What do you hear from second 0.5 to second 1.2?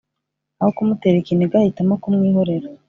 aho kumutera